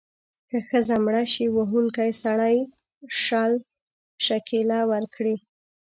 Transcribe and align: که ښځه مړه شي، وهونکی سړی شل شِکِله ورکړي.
که 0.49 0.57
ښځه 0.67 0.95
مړه 1.05 1.23
شي، 1.33 1.45
وهونکی 1.55 2.09
سړی 2.23 2.57
شل 3.23 3.53
شِکِله 4.25 4.79
ورکړي. 4.91 5.35